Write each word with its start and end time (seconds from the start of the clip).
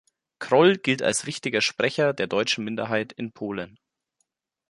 Kroll 0.39 0.77
gilt 0.77 1.03
als 1.03 1.27
wichtiger 1.27 1.61
Sprecher 1.61 2.11
der 2.11 2.25
deutschen 2.25 2.63
Minderheit 2.65 3.13
in 3.13 3.33
Polen. 3.33 3.77